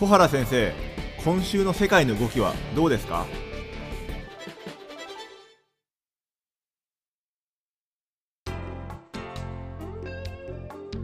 [0.00, 0.72] 小原先生
[1.22, 3.26] 今週の世界の動きはどうですか？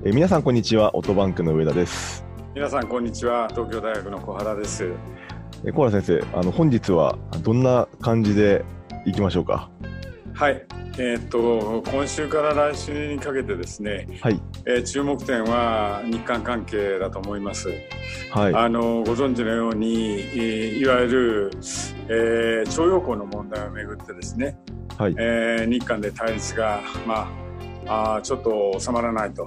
[0.02, 2.24] え皆さんこんにちはオートバンクの上田です。
[2.54, 4.90] 皆さんこんにちは東京大学の小原です。
[5.66, 8.64] え小原先生あの本日はどんな感じで
[9.04, 9.68] いきましょうか？
[10.36, 10.66] はい。
[10.98, 14.38] えー、っと今週から来週にかけてですね、はい。
[14.66, 17.70] えー、注目点は日韓関係だと思います、
[18.30, 21.50] はい、あのご存知のように、いわゆる、
[22.08, 24.58] えー、徴用工の問題をめぐってですね、
[24.98, 25.14] はい。
[25.18, 27.30] えー、日韓で対立が、ま
[27.86, 29.46] あ、あちょっと収まらないと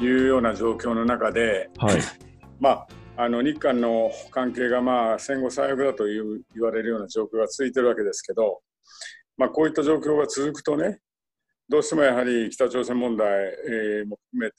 [0.00, 2.00] いうような状況の中で、はい、
[2.58, 8.60] まああの日韓の関係がまあ戦後最悪だという言われるような状況が続いているわけですけど、
[9.38, 11.00] まあ、こういった状況が続くとね
[11.68, 14.56] どうしてもやはり北朝鮮問題、えも含めて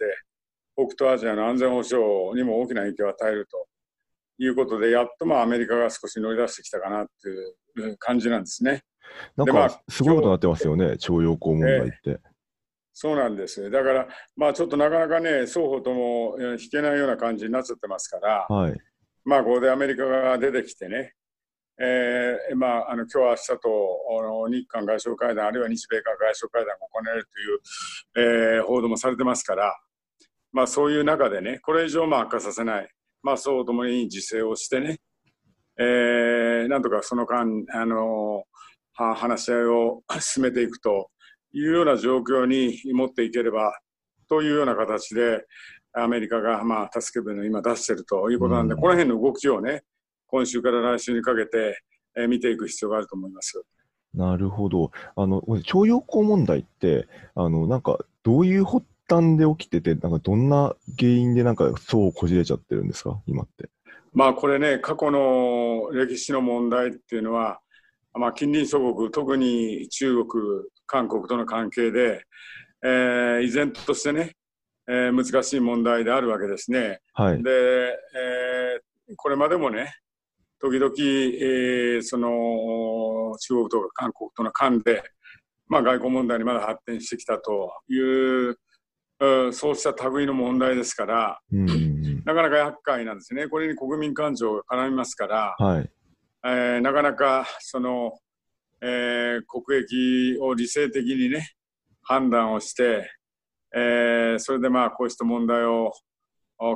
[0.75, 3.67] 北東アジアの安全保障にも大きな影響を与えると
[4.37, 7.29] いうことでやっとまあアメリカが少し乗り出してきたかなって
[7.81, 8.83] いう感じなんですね。
[9.35, 11.97] なんかすごいことになってますよね、徴用工問題って。
[12.05, 12.19] えー
[13.01, 13.71] そうなんです。
[13.71, 18.77] だから、まあちょっとなかなかね、双方とも引けないような感じになっちゃってますから、はい、
[19.23, 21.13] まあここでアメリカが出てきてね、
[21.81, 23.59] えー、まああの今日明日と
[24.19, 27.27] あの日韓外相会談、あるいは日米韓外相会談が行われる
[28.13, 29.73] という、えー、報道もされてますから、
[30.51, 32.89] まあそういう中でね、これ以上まあ悪化させない、
[33.23, 34.99] まあ双方ともに自制をしてね、
[35.79, 38.43] えー、なんとかその間、あの
[38.93, 41.09] 話し合いを進めていくと
[41.53, 43.79] いうような状況に持っていければ
[44.27, 45.45] というような形で
[45.93, 49.83] アメリカがまあ助け舟を今出しているということなんで、うん、この辺の動きをね
[50.29, 51.81] 今週から来週にかけて、
[52.15, 53.63] え見ていく必要があると思います。
[54.13, 54.91] なるほど。
[55.15, 63.69] あの、徴用工問題って、あの、なんか、どういう発端で起きてて、なんか、どんな原因で、なんか、そうこじれちゃってるんですか、今って。
[64.13, 67.59] まあ、これね、過去の歴史の問題っていうのは、
[68.13, 70.43] まあ、近隣諸国、特に中国、
[70.87, 72.23] 韓国との関係で、
[72.83, 74.35] えー、依然としてね、
[74.87, 76.99] えー、難しい問題であるわけですね。
[77.13, 79.93] はい、で、えー、これまでもね、
[80.61, 85.03] 時々、えー、その中国とか韓国との間で、
[85.67, 88.57] まあ、外交問題にまだ発展してきたという、
[89.51, 93.47] そうした類の問題ですから、うん、なかなか厄介なんですね。
[93.47, 95.89] これに国民感情が絡みますから、はい
[96.45, 98.13] えー、なかなかその、
[98.81, 101.49] えー、国益を理性的にね
[102.01, 103.11] 判断をして、
[103.75, 105.91] えー、それでまあこうした問題を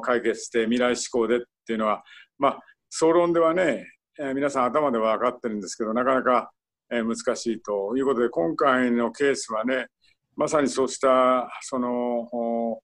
[0.01, 2.03] 解決して未来志向でっていうのは
[2.37, 2.59] まあ
[2.95, 3.87] 総論ではね、
[4.19, 6.51] えー、皆さん頭では分かってるんですけどなかなか、
[6.91, 9.87] えー、難しいということで今回のケースはね
[10.35, 12.79] まさにそうしたその、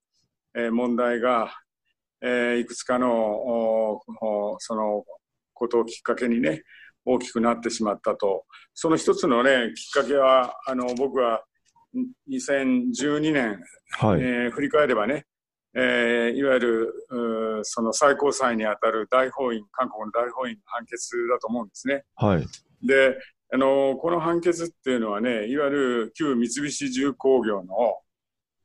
[0.56, 1.54] えー、問題が、
[2.20, 4.00] えー、いくつかの
[4.58, 5.04] その
[5.54, 6.62] ことをきっかけにね
[7.04, 8.46] 大きくなってしまったと。
[8.74, 11.44] その一つのねきっかけはあの僕は
[12.28, 13.60] 2012年、
[13.92, 15.26] はい、えー、振り返ればね、
[15.74, 22.04] えー、いわゆるその最高裁にあたる大法院韓国の大法院の判決だと思うんですね。
[22.16, 22.46] はい、
[22.82, 23.16] で
[23.52, 27.98] あのこの判決っていうのはねいわゆる旧三菱重工業の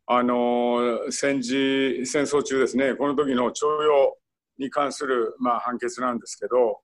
[0.08, 4.18] あの戦時戦争中ですねこの時の徴用
[4.60, 6.82] に関する、まあ、判決なんですけど、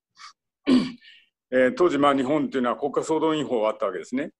[1.51, 4.31] えー、当時、まあ、日本というのは国家総動員法があったわけですね。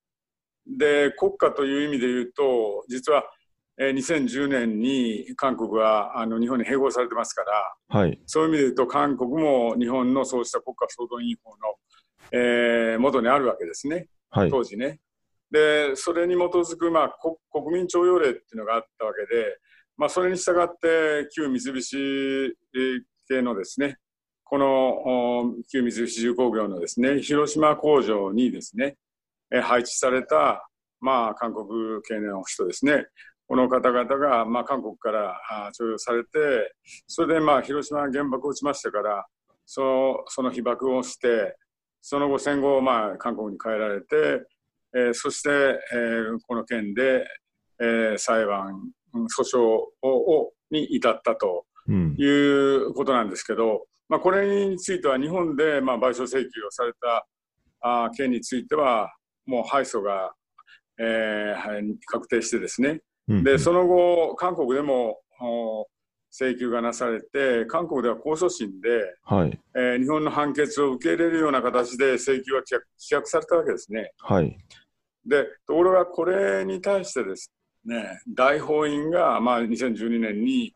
[0.66, 3.41] で国家という意味で言うと実は、えー、
[3.90, 11.58] 2010年に韓国はあの日本に併合されてますから、はい、そういう意味で言うと韓国も日本のそうした国家総動員法の、
[12.32, 15.00] えー、元にあるわけですね、はい、当時ね。
[15.50, 17.16] でそれに基づく、まあ、
[17.52, 19.58] 国民徴用令っていうのがあったわけで、
[19.98, 22.56] まあ、それに従って旧三菱
[23.28, 23.98] 系のですね、
[24.44, 28.96] この旧三菱重工業のですね、広島工場にですね、
[29.50, 30.70] 配置された、
[31.02, 31.68] まあ、韓国
[32.08, 33.06] 系の人ですね、
[33.52, 35.38] この方々が、まあ、韓国から
[35.74, 36.74] 徴用されて、
[37.06, 39.26] それで、まあ、広島原爆を撃ちましたから、
[39.66, 41.58] そのその被爆をして、
[42.00, 44.46] その後、戦後、まあ、韓国に帰られて、
[44.96, 47.26] えー、そして、えー、この件で、
[47.82, 57.28] えー、裁判、訴訟をに至ったということなんですけど、まあ、これについては日本でまあ賠償請求をされた
[57.82, 59.14] あ件については
[59.46, 60.32] もう敗訴が、
[60.98, 65.20] えー、確定してですね、でその後韓国でも
[66.32, 68.90] 請求がなされて韓国では控訴審で、
[69.24, 69.60] はい。
[69.76, 74.12] えー、日本の判決を受け入れるような形で請求は棄却されたわけですね。
[74.20, 74.58] はい、
[75.26, 77.52] でところがこれに対してです
[77.86, 80.74] ね大法院が、まあ、2012年に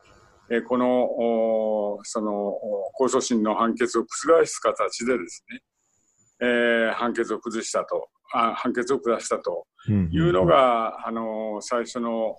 [0.50, 5.59] えーこのおそのお控訴審の判決を覆す形でですね、
[6.42, 8.09] えー判決を崩したと。
[8.13, 8.14] あ
[8.55, 12.35] 判決を下したとうんいうの、が、あの最初の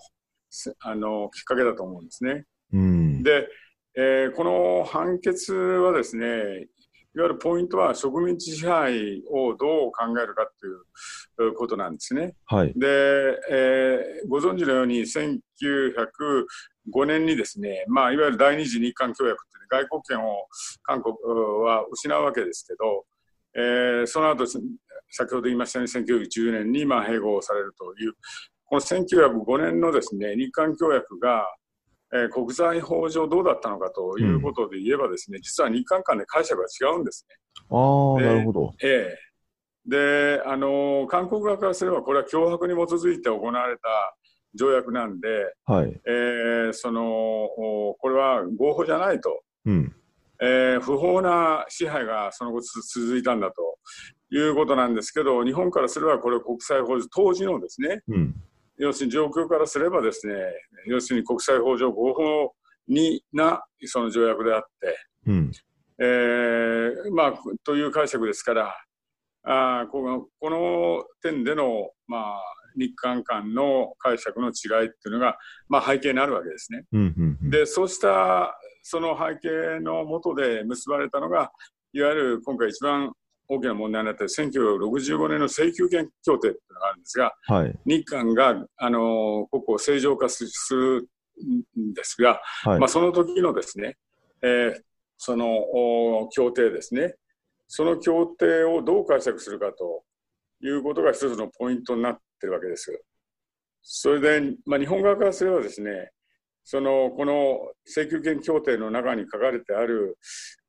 [0.51, 2.45] せあのきっかけだと思うんですね。
[2.73, 3.23] うん。
[3.23, 3.49] で、
[3.97, 10.47] えーこの判決はですね、いわゆるポイントは植民地支配をどう考えるか
[11.37, 12.35] ということなんですね。
[12.45, 12.73] はい。
[12.77, 20.47] で、えーご存知のように1905年にですね、まあ、いわゆる第二次日韓協約という外国権を
[20.83, 21.15] 韓国
[21.65, 23.07] は失うわけですけど、
[23.55, 24.45] えーその後
[25.11, 28.15] 先ほど言いましたように1910年にまあ併合されるという
[28.65, 31.45] この1905年のですね日韓協約が、
[32.13, 37.37] えー国際法上どうだったのかということで言えばですね、実は日韓間で解釈が違うんですね。
[37.69, 38.73] あなるほど。
[38.83, 39.27] ええ
[39.87, 43.83] で、あの韓国側からすれば、これは脅迫に基づいて行われた
[44.55, 45.29] 条約なんで、
[45.65, 46.01] はい。
[46.07, 49.95] えーそのおこれは合法じゃないと、うん。
[50.41, 53.79] えー不法な支配がその後つ続いたんだと
[54.31, 58.35] いうことなんですけど、日本からすれば、これ、国際法上、当時のですね、うん。
[58.79, 60.35] 要するに状況からすればですね、
[60.87, 62.55] 要するに国際法上合法
[62.89, 65.51] になその条約であって、うん。
[65.99, 67.35] えーまあ、
[67.65, 68.75] という解釈ですから、
[69.45, 72.41] あーこのこの点での、まあ、
[72.77, 75.39] 日韓間の解釈の違いっていうのが、
[75.69, 76.85] まあ、背景にあるわけですね。
[76.93, 77.15] うん。
[77.17, 77.39] うん。
[77.43, 77.51] うん。
[77.51, 81.51] で、そうしたその背景のもとで結ばれたのが、
[81.93, 83.13] いわゆる今回一番
[83.49, 87.79] 大きな問題になっている1965年の請求権協定っていうのがあるんですが、はい。
[87.85, 90.45] 日韓が、あの国交を正常化す
[90.75, 91.09] る
[91.79, 92.79] んですが、はい。
[92.81, 93.97] まあ、その時のですね、
[94.43, 94.81] えー
[95.19, 97.15] そのお協定ですね、
[97.69, 100.05] その協定をどう解釈するかと
[100.63, 103.03] いうことが一つのポイントになっているわけです。
[103.83, 106.11] それで、まあ、日本側からすればですね、
[106.65, 110.19] そのこの請求権協定の中に書かれてある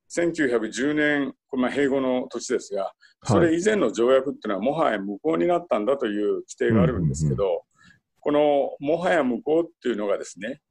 [0.10, 2.94] 1910年、まあ、併合の土地ですが、
[3.24, 7.64] それ以前の条約っていうのはもはや無効になったんだという規定があるんですけど、
[8.20, 10.62] このもはや無効っていうのがですね、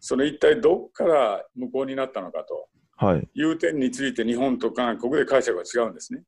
[0.00, 3.28] その一体どこから無効になったのかとはい。
[3.34, 6.22] いう点について日本と韓国で解釈が違うんですね。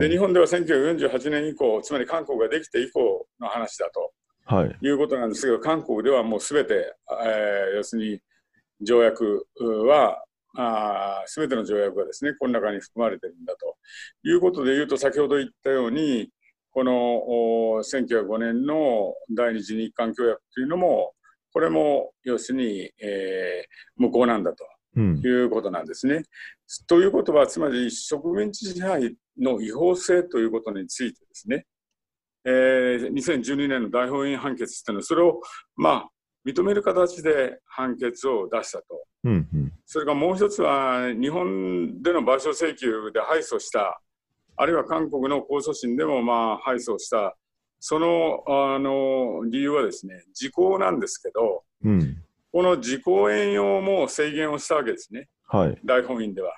[0.00, 4.12] で、日本では1948年以降、つまり韓国ができて以降の話だと
[4.44, 4.76] はい。
[4.80, 6.94] いうことなんですけど、韓国ではもうすべて、
[7.24, 8.20] えー要するに
[8.80, 9.46] 条約
[9.86, 10.22] は、
[11.26, 13.76] すべての条約がですね、この中に含まれているんだと
[14.24, 16.30] いうことで言うと、先ほど言ったように、
[16.72, 21.12] このお1905年の第二次日韓協約というのも、
[21.52, 24.64] これも要するに、えー無効なんだと
[24.96, 25.18] うん。
[25.24, 26.22] いうことなんですね。
[26.86, 31.66] ということは、つまり植民地支配の違法性ということについてですね、
[32.44, 35.40] えー2012年の大法院判決というのは、それを、
[35.76, 36.10] まあ、
[36.46, 38.84] 認める形で判決を出したと。
[39.24, 39.32] うん。
[39.32, 39.72] うん。
[39.86, 44.00] それからもう一つは、日本での賠償請求で敗訴した、
[44.56, 47.36] あるいは韓国の控訴審でもまあ敗訴した、
[47.78, 52.22] そのあの理由はですね、時効なんですけど、うん。
[52.52, 55.28] この時効延用も制限をしたわけですね。
[55.48, 55.78] はい。
[55.84, 56.52] 大法院では。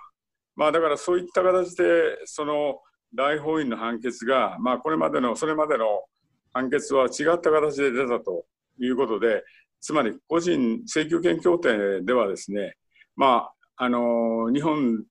[0.57, 1.85] まあ、だからそういった形で、
[2.25, 2.81] その
[3.15, 6.05] 大法院の判決が、まあ、これまでの、それまでの
[6.53, 8.45] 判決は違った形で出たと
[8.79, 9.45] いうことで、
[9.85, 12.75] つまり個人請求権協定ではですね、
[13.17, 15.05] まあ、あの日本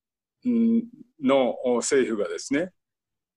[0.47, 0.83] ん
[1.23, 2.71] の政府がですね、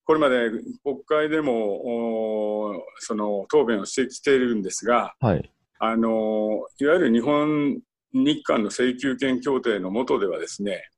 [0.06, 0.48] これまで
[0.82, 5.52] 国会でもおその答弁をしてきているんですが、はい。
[5.78, 7.80] あのいわゆる日本、
[8.14, 10.88] 日韓の請求権協定の下ではですね、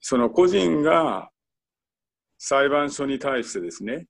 [0.00, 1.30] その個人が
[2.36, 4.08] 裁判所に対してですね、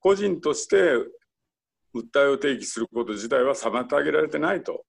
[0.00, 0.76] 個人として
[1.94, 4.84] 訴えを提起すること自体は妨げられてないと。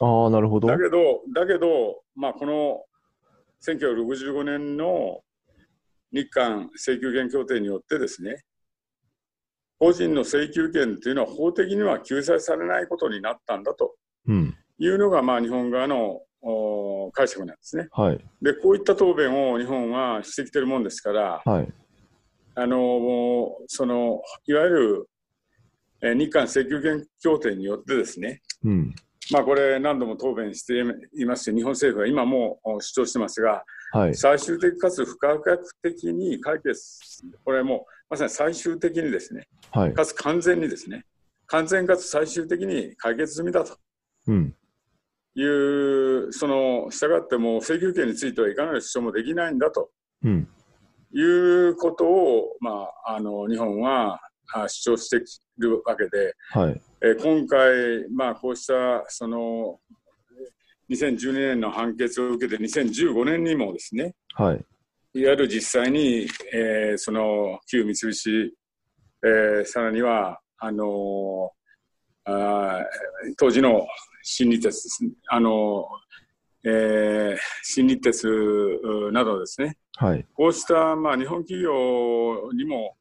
[0.00, 0.68] ああ、なるほど。
[0.68, 2.84] だけど、だけど、まあ、この
[3.66, 5.20] 1965年の
[6.12, 8.42] 日韓請求権協定によってですね、
[9.78, 13.94] 個人の請求権というのは法的には救済されないことになったんだと
[14.26, 14.56] うん。
[14.78, 17.88] いうのが、まあ、日本側のお解釈なんですね。
[17.92, 18.24] はい。
[18.40, 21.72] で、こういった答弁を日本はしてきてるもんですから、はい。
[22.54, 25.10] あのそのいわゆる、
[26.02, 28.94] えー日韓請求権協定によってですね、うん。
[29.30, 30.82] まあ、これ、何度も答弁して
[31.14, 34.14] いますし、日本政府は今もお主張してますが、はい。
[34.14, 39.92] 最終的かつ不可逆的に解決、これもまさに最終的にですね、はい。
[39.94, 41.04] かつ完全にですね、
[41.46, 43.76] 完全かつ最終的に解決済みだと
[44.28, 44.54] うん。
[45.34, 49.90] いう、その、従っても請求権についてはいかなる主張もできないんだと
[50.24, 50.48] うん。
[51.12, 54.20] いうことを、まあ、あの、日本は
[54.52, 55.20] あ主張してい
[55.58, 56.80] るわけで、はい。
[57.02, 59.78] えー今回、まあ、こうした、その、
[60.90, 64.64] 2012年の判決を受けて2015年にもですね、はい。
[65.14, 68.54] いわゆる実際に、えーその旧三菱、
[69.24, 73.86] えーさらにはあのーあー当時の
[74.22, 80.26] 新日鉄ですね、あのーえー新日鉄うなどですね、はい。
[80.34, 82.96] こうした、まあ、日本企業にも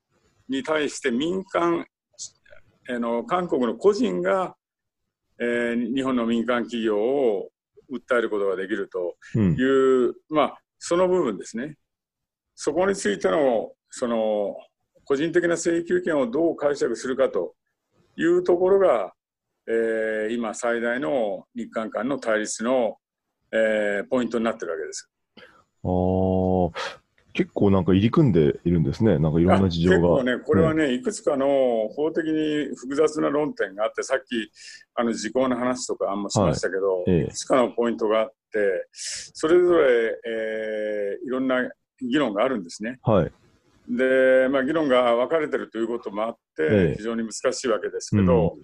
[0.50, 1.86] に対して民間、
[2.89, 4.56] あの韓国の個人が、
[5.39, 7.50] えー日本の民間企業を
[7.91, 9.63] 訴えることができるとうんい。
[9.63, 11.77] う、まあ、その部分ですね。
[12.56, 14.56] そこについての、その、
[15.06, 17.56] 個人的な請求権をどう解釈するかと
[18.17, 19.13] いうところが、
[19.67, 22.98] えー今最大の日韓間の対立の、
[23.51, 25.10] えーポイントになってるわけです。
[25.84, 27.00] ああ、
[27.38, 29.20] 結構なんか入り組んでいるんですね。
[29.20, 29.98] なんかいろんな事情が。
[29.98, 31.46] 結構ね、これはね、いくつかの
[31.96, 34.51] 法的に複雑な論点があって、さっき
[34.96, 41.70] あの時効の話とかあんましましたけど、ええいくつかのポイントがあって、それぞれ、えーいろんな
[42.01, 43.00] 議論があるんですね。
[43.03, 43.32] はい。
[43.88, 48.56] で、まあ、議論が分かれてるということもあって、ええ非常に難しいわけですけど、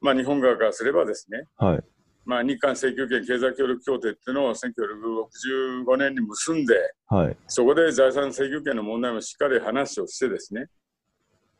[0.00, 1.84] まあ、日本側からすればですね、はい。
[2.24, 6.74] まあ、日韓請求権経済協力協定っていうのを1965年に結んで、
[7.08, 7.36] はい。
[7.48, 10.66] そこで財産請求権の問題もしっかり話をしてですね、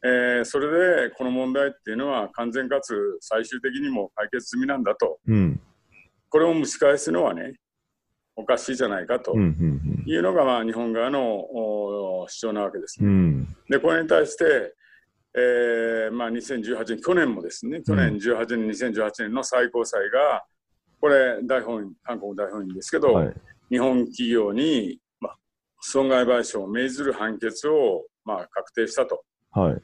[0.04, 5.60] えーそれでこの問題っていうのは完全かつ最終的にも解決済みなんだと、うん。
[6.28, 7.54] これを蒸し返すのはね、
[8.34, 9.34] おかしいじゃないかと。
[9.36, 13.10] いうのがまあ日本側のお主張なわけですうね。
[13.10, 13.46] ん。
[13.68, 14.74] で、これに対して、
[15.34, 20.44] えーまあ、2018年、去年もですね、去年18年、2018年の最高裁が、
[21.02, 23.34] これ、大本院、韓国大本院ですけど、はい。
[23.70, 25.36] 日本企業に、まあ、
[25.80, 29.82] 損害賠償を命ずる判決を、まあ、確定したとはい。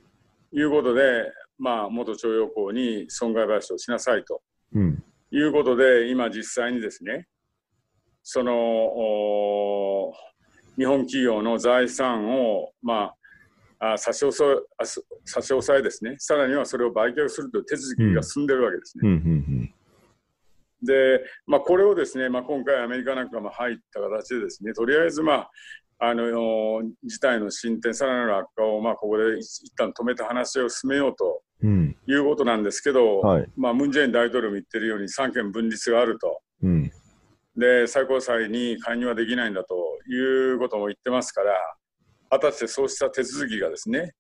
[0.57, 5.03] いうことで、まあ、元徴用工に損害賠償をしなさいとうん。
[5.33, 7.27] いうことで、今実際にですね、
[8.23, 10.13] その、お
[10.77, 13.13] 日本企業の財産を、ま
[13.81, 14.45] あ、あ差し押さ
[14.81, 14.87] え
[15.25, 19.09] 差し押さえですね、さらにはそれを売却するという手続きが進んでるわけですね。
[19.09, 19.15] うん。
[19.17, 19.75] うん。
[20.83, 25.51] で、まあ、これをですね、まあ、今回アメリカなんかも入った形でですね、とりあえず、まあ、
[26.01, 31.97] あの事態の進展、さらなる悪化を、まあ、ここで一一旦止めた話を進めようとうん。
[32.07, 33.51] いうことなんですけど、はい。
[33.57, 36.41] まあ、ムン・ジェイン大統領も言ってるように、三権分立があると。
[36.63, 36.93] うん。
[37.57, 41.55] で、最高裁に介入はできないんだということも言ってますから、
[42.31, 44.13] 果たしてそうした手続きがですね、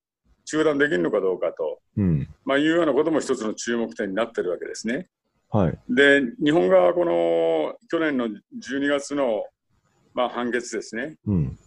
[0.46, 2.28] 中断できるのかどうかと、うん。
[2.44, 5.08] まあ、いうようなことも一つの注目点になってるわけですね。
[5.50, 5.78] はい。
[5.88, 9.44] で、日本側はこの去年の12月の、
[10.14, 11.58] まあ、判決ですね、うん。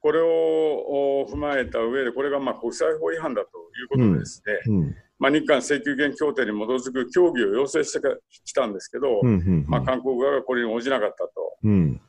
[0.00, 4.96] これをお踏まえた上で、これがまあ国際法違反だということでですね、うん。
[5.18, 8.00] まあ、日韓請求権協定に基づく協議を要請して
[8.44, 9.28] きたんですけど、うん。
[9.28, 9.64] うん。
[9.68, 11.30] まあ、韓国側がこれに応じなかったと。
[11.64, 12.00] うん。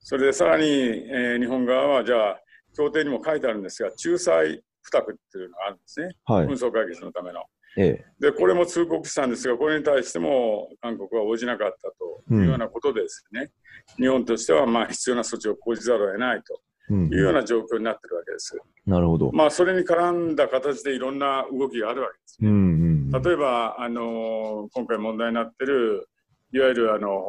[0.00, 2.40] それでさらに、えー日本側は、じゃあ、
[2.76, 6.68] 協定にも書いてあるんですが、仲裁付託っていうのがあるんですね、はい紛。
[6.68, 7.44] 争解決のための。
[7.76, 8.04] ええ。
[8.20, 11.90] で、これも通告したんですが、これに対しても韓国は応じなかった
[12.28, 13.50] というようなことでですね、
[13.96, 18.58] 日本としてはまあ必要な措置を講じざるを得ないとうんいうような状況になってるわけです。
[18.86, 19.32] なるほど。
[19.32, 22.38] まあ、それに絡んだ形でいろんな動きがあるわけです。
[22.42, 23.10] うん。
[23.12, 23.22] うん。
[23.22, 26.08] 例えば、あの今回問題になっている、
[26.52, 27.24] いわゆるあの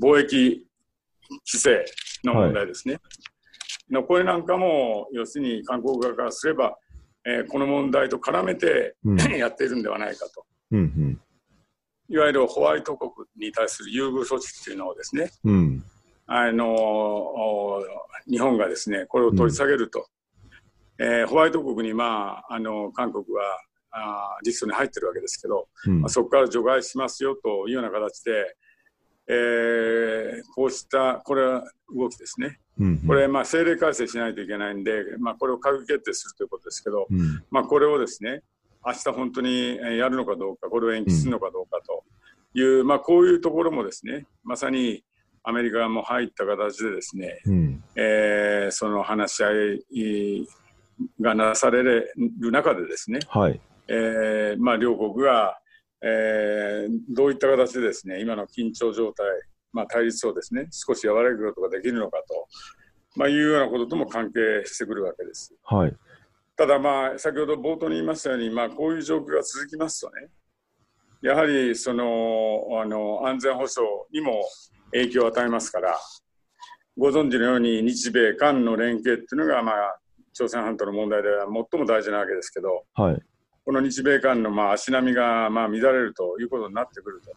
[0.00, 0.66] 貿易
[1.52, 1.84] 規制
[2.24, 2.98] の問題ですね。
[3.90, 6.76] のこれなんかも、要するに韓国側からすれば、
[7.26, 9.18] えーこの問題と絡めてうん。
[9.18, 10.44] やっているんではないかと。
[10.72, 11.20] うん。
[12.08, 15.84] いわゆるホワイト国に対する優遇措置っていうのをですね、うん。
[16.26, 17.84] あのお
[18.28, 20.06] 日本がですね、これを取り下げると。
[20.98, 23.42] えーホワイト国に、まあ、あの韓国は
[23.90, 26.08] あーリストに入ってるわけですけど、うんまあ、。
[26.08, 28.56] そこから除外しますよというような形で、
[29.32, 32.98] えーこうしたこれは動きですね、うん。
[33.06, 37.44] これ、まあ、政令改正しないといけないんで、まあ、これを閣議決定するということですけど、うん。
[37.50, 38.42] まあ、これをですね
[38.84, 42.04] 明日本当にえーやるのかどうか、これを延期するのかどうかと
[42.58, 45.04] いう、まあ、こういうところもですねまさに
[45.42, 47.84] アメリカも入った形でですね、うん。
[47.96, 49.50] えーその話し合
[49.90, 50.48] い
[51.20, 52.12] がなされる
[52.50, 53.60] 中でですね、はい。
[53.88, 55.58] えーまあ、両国が、
[56.02, 59.26] えーどういった形でですね今の緊張状態、
[59.72, 62.48] まあ、対立をですね少し和らげることができるのかと、
[63.16, 65.54] まあ、いうようなこととも関係してくるわけです。
[65.64, 65.96] はい。
[66.56, 70.28] ただ、まあ、先ほど冒頭に言いましたように、まあ、こういう状況が続きますとね、
[71.22, 72.04] やはりその
[72.82, 74.42] あの安全保障にも
[74.92, 75.98] 影響を与えますから、
[76.98, 79.98] ご存知のように日米韓の連携っていうのが、まあ、
[80.34, 83.22] 朝鮮半島の問題では最も大事なわけですけど、はい。
[83.70, 87.36] この日米間のまあ足並みがまあ乱れるということになってくるとね、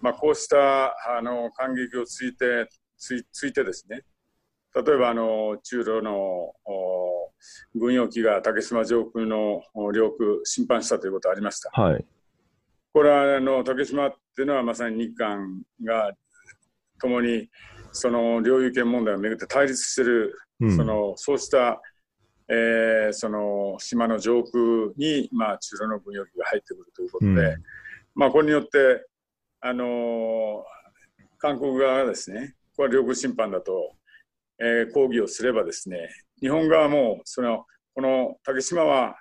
[0.00, 0.86] まあ、こうした
[1.18, 4.04] あの感激をついてついついてですね
[4.74, 6.54] 例えばあの中ロの
[7.74, 9.60] 軍用機が竹島上空の
[9.92, 11.68] 領空侵犯したということがありました。
[11.78, 12.02] はい。
[12.94, 16.12] これはあの竹島っていうのはまさに日韓が
[16.98, 17.50] 共に
[17.92, 21.82] その領有権問題をめぐって対立している、うん、そのそうした、
[22.48, 27.62] えー、その島の上空に、まあ、中ロの軍用機が入ってくるということで、うん、
[28.14, 29.06] まあ、これによって、
[29.60, 30.62] あのー、
[31.38, 33.94] 韓国側がですねこれは領空侵犯だと
[34.60, 36.08] えー、抗議をすればですね
[36.40, 39.16] 日本側もそのこの竹島は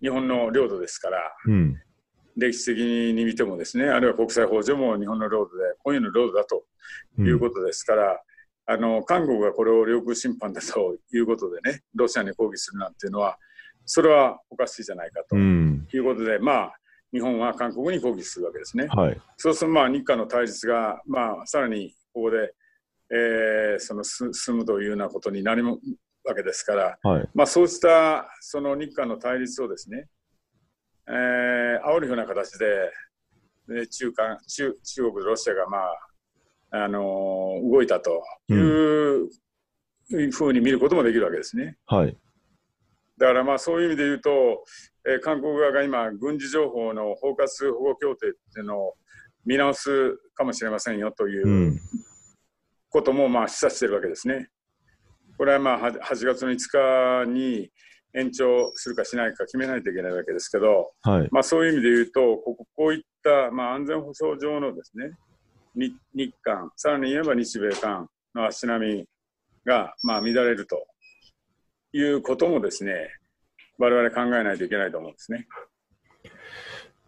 [0.00, 1.80] 日本の領土ですから、うん、
[2.36, 2.78] 歴史的
[3.14, 6.64] に見てもですねあるいは国際法上も日本の領土で今夜の領土だと
[7.18, 8.18] いうことですから、うん、
[8.66, 13.38] あの韓国がこれを領空侵犯だということでね ロシアに抗議するなんていうのは
[13.84, 16.78] それはおかしいじゃないかということで、うん、まあ
[17.12, 18.88] 日本は韓国に抗議するわけですね。
[18.88, 22.52] はい、そうするとまあ日韓の対立が、まあ、さらにここで
[23.10, 25.64] えー、その進むというようなことになる
[26.24, 30.08] わけですから、はい、まあ、そうしたその日韓の対立をですね、
[31.08, 32.66] えー、煽るような形で、
[33.68, 36.05] で中間中中国、ロシアが、まあ
[36.84, 39.28] あのー、動いたという、
[40.10, 41.76] うん、ふうに見ることもできるわけですね。
[41.86, 42.16] はい、
[43.18, 44.64] だからまあそういう意味で言うと、
[45.08, 48.94] えー、韓国側が今、軍事情報の包括保護協定っていうのを
[49.44, 51.80] 見直すかもしれませんよという、うん
[52.96, 54.48] こともまあ示唆しているわけですね。
[55.36, 57.70] これはまあ8月の5日に
[58.14, 65.10] 延長するかしないか決めないといけないわけですけど、はい、まあ、そういう意味で言うと、こここういったまあ安全保障上のですね
[65.76, 69.04] 日日韓、さらに言えば日米韓の足並み
[69.64, 70.86] がまあ乱れると
[71.92, 73.10] いうこともですね、
[73.78, 75.46] 我々考えないといけないと思うんですね。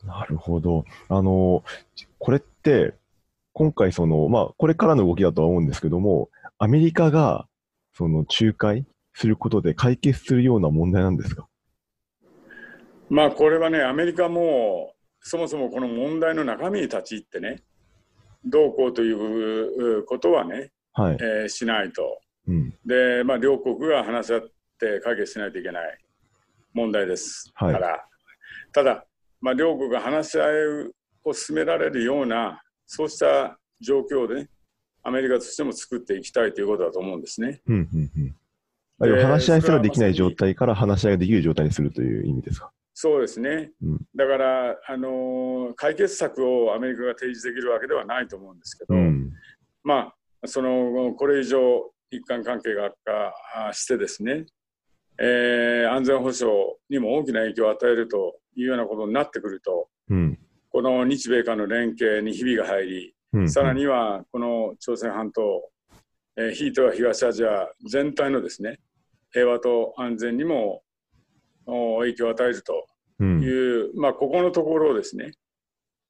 [0.04, 0.84] なるほど。
[1.08, 1.64] あの、
[2.18, 2.94] これって、
[3.52, 7.48] 今回その、まあ、これからの動きだとは思うんですけども、アメリカが、
[7.94, 11.48] その、仲介することで解決するような問題なんですか？
[13.08, 17.62] まあ、これはね、アメリカも、そもそもこの問題の中身に立ち入ってね、
[18.44, 22.20] どうこうということはね、はい、えー、しないと。
[22.46, 24.40] うん、で、まあ、両国が話し合っ
[24.78, 25.98] て解決しないといけない
[26.72, 28.00] 問題ですから、はい、
[28.72, 29.04] ただ、
[29.40, 30.92] まあ、両国が話し合い
[31.24, 34.48] を進められるようなそうした状況で、ね、
[35.02, 37.60] アメリカとしても作っていきたいということだと思うんですね。
[37.66, 38.34] うんうんうん
[39.00, 42.72] 話し合いすらできない状態から話し合いができる状態にするという意味ですか？
[43.00, 49.30] そうですね、うん、だから、あのー、解決策をアメリカが提示できるわけではないと思うんですけど、うん、
[49.84, 54.46] まあ、そのこれ以上、日韓関係が悪化してですね、
[55.16, 56.52] えー、安全保障
[56.90, 65.70] にも大きな影響を与えるというようなことになってくると、うん、この日米韓の連携にひびが入り、うん、さらにはこの朝鮮半島、
[66.36, 68.80] えー、ひいては東アジア全体のですね
[69.30, 70.82] 平和と安全にも
[72.00, 72.86] 影響を与えると
[73.20, 75.32] いう、うん、まあ、ここのところをですね、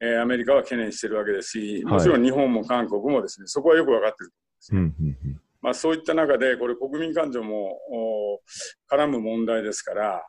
[0.01, 7.77] えー、アメリカは懸念しているわけですし、もちろん日本も韓国もですね、そこはよく分かっていると思います、ね、まあ、そういった中で、これ、国民感情も
[8.89, 10.25] 絡む問題ですから、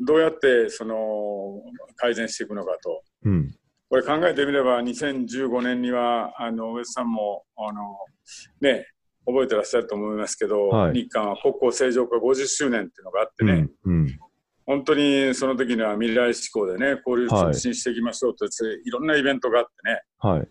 [0.00, 1.60] どうやってその
[1.96, 3.54] 改善していくのかと、うん、
[3.90, 7.96] これ考えてみれば2015年にはあの上さんもあの、
[8.62, 8.86] ね、
[9.26, 14.18] 覚えてらっしゃると思いますけど、はい、日韓は国交正常化50周年っていうのがあってね、うんうん、
[14.70, 18.52] 本当にその時には未来志向でね交流促進していきましょうと、はい、
[18.84, 20.48] いろんなイベントがあってね、はい、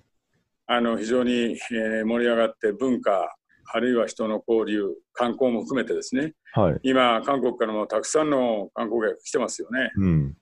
[0.67, 1.31] あの非常に、
[1.71, 3.33] えー、盛り上がって文化
[3.71, 9.91] あるいは人の交流、観光も含めてですね、はい、今、韓国からもたくさんの観光客来てますよね。
[9.95, 10.37] うん。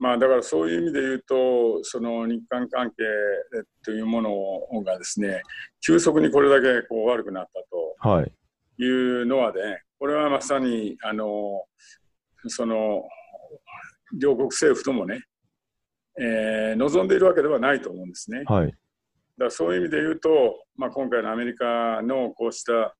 [0.00, 2.96] まあ、だからそういう意味で言うと、その日韓関係
[3.84, 5.40] というものがですね、
[5.86, 11.62] 急速にこれだけこう悪くなったというのはね、これはまさに、あの、
[12.48, 13.02] その、
[14.18, 15.24] 両国政府ともね、
[16.20, 18.44] えー、望んでいるわけではないと思うんですね。
[18.46, 18.74] はい、
[19.38, 20.30] だそういう意味で言うと、
[20.76, 22.94] まあ、今回のアメリカのこうした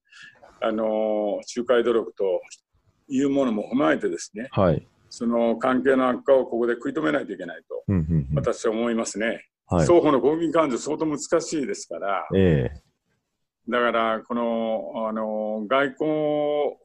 [0.60, 2.40] あの仲介努力と
[3.08, 7.84] いうものも踏まえてですね、はい、その関係の悪化をここで食い止めないといけないと、
[8.34, 9.46] 私は思いますね。
[9.66, 16.76] はい、双方の国民感情、相当難しいですから、えー、だからこのあの外交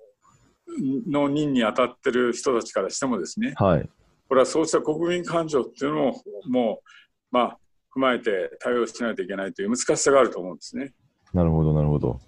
[1.07, 3.89] の任に当たってる人たちからしてもですね、はい、
[4.27, 6.13] これはそうした国民感情っていうのを
[6.47, 6.87] もう、
[7.31, 7.57] まあ、
[7.95, 10.93] 踏まえて対応しないといけないという難しさがあると思うんですね。
[11.33, 12.19] なるほど、なるほど。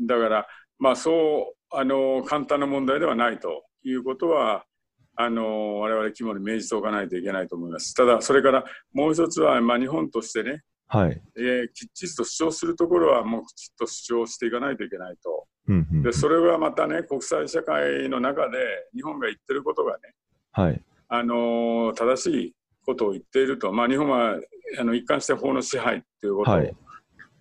[0.00, 0.46] だから、
[0.78, 4.64] まあ、そうあの簡単な問題ではないということは、
[5.16, 7.94] あの我々肝に銘じておかないといけないと思います。
[7.94, 11.20] ただ、それからもう一つは、まあ、日本としてね、はい。
[11.36, 15.46] えーきっちりと主張するところはもうきちっと主張していかないといけないと。
[15.68, 18.58] うんうんで、それはまたね、国際社会の中で
[18.94, 20.14] 日本が言ってることがね、
[20.52, 20.82] はい。
[21.08, 24.36] あのー正しいことを言っていると、まあ、日本は
[24.78, 26.76] あの一貫して法の支配ということをはい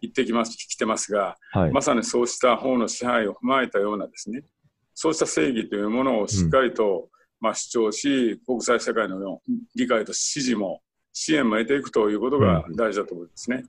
[0.01, 1.71] 言ってきます、きてますが、はい。
[1.71, 4.43] まさにそうした法の支配を踏まえたようなですね、
[4.93, 9.41] そうした正義というものをしっかりと、まあ、主張し、国際社会の
[9.75, 10.81] 理解と支持も
[11.17, 13.63] 支援も得ていくということが大事だと思いますね。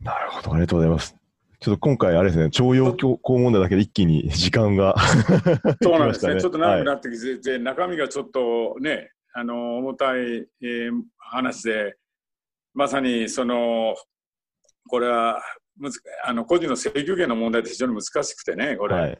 [0.00, 0.52] なるほど。
[0.52, 1.14] ありがとうございます。
[1.60, 4.94] ちょっと今回、あれですね、徴用工問題だけで一気に 時間が
[5.82, 6.34] そうなんですね。
[6.34, 11.96] ねちょっと長くなってきて、で中身がちょっとね、あの、重たい、えー話で、
[12.72, 13.94] まさにその、
[14.88, 15.42] これは、
[15.76, 18.94] むずあの個人の請求権の問題って非常に難しくてね、これ。
[18.94, 19.18] はい。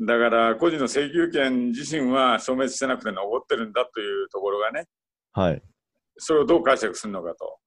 [0.00, 4.88] だから、個人の請求権自身は消滅してなくて残ってるんだというところがね、
[5.32, 5.62] はい。
[6.16, 7.58] それをどう解釈するのかと。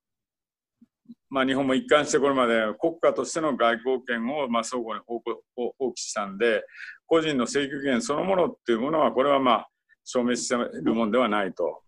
[1.29, 5.19] まあ、日本も一貫してこれまで国家としての外交権をまあ相互に放
[5.89, 6.63] 棄したんで、
[7.05, 9.69] 個人の請求権そのものっていうものは、これはまあ
[10.05, 11.81] 消滅してるもんではないと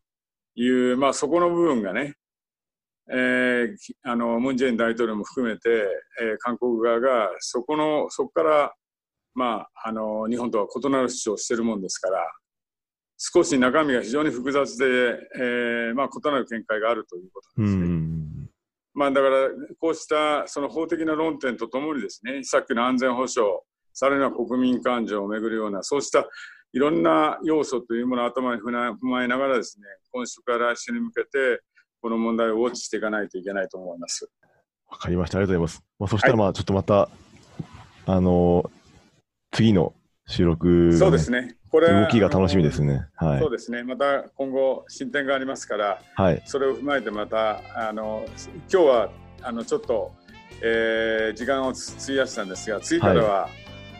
[0.55, 2.15] いう、まあ、そこの部分がね、
[3.11, 5.69] えーあのムン・ジェイン大統領も含めて、
[6.21, 8.73] えー韓国側がそこのそこから、
[9.33, 12.25] まあ、あの日本とは異なる主張をしてるもんですから、
[13.21, 14.85] 少し中身が非常に複雑で、
[15.35, 17.85] えーまあ、異なる見解があるということですね。
[17.85, 18.49] ん
[18.93, 23.59] まあ、だから、こうしたその法的な論点とともにですね、さっきの安全保障、
[23.93, 26.27] さらには国民感情をめぐるような、そうした
[26.71, 31.61] いろんな要素というものを頭に踏まえながらですね、今週から来週に向けて、
[32.01, 34.29] この問題をウォッチしていかないといけないと思います。
[34.89, 35.39] わかりました。
[35.39, 35.83] ありがとうございます。
[35.99, 37.09] まあ、そしたら、まあ、ちょっとまた、
[38.05, 38.79] あのー
[39.51, 39.93] 次の
[40.27, 41.55] 収録がね、そうですね。
[41.71, 43.05] これは動きが楽しみですね。
[43.15, 43.51] はいそう。
[43.51, 43.83] ですね。
[43.83, 46.41] また今後進展がありますから、はい。
[46.45, 48.25] それを踏まえてまたあの
[48.71, 49.09] 今日は
[49.41, 50.11] あのちょっと、
[50.61, 53.49] えー時間をつ費やしたんですが次からは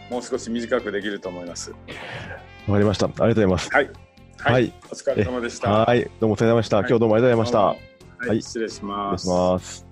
[0.09, 1.71] もう少し短くできると思います。
[1.71, 1.77] わ
[2.73, 3.05] かりました。
[3.05, 3.69] ありがとうございます。
[3.71, 3.91] はい、は
[4.51, 5.69] いはいお疲れ様でした。
[5.69, 6.03] はい。
[6.19, 6.79] どうもお疲れ様でした。
[6.79, 7.77] 今日どうもありがとうございまし
[8.17, 8.19] た。
[8.19, 9.27] はい、はい失礼し失礼します。
[9.27, 9.88] ます。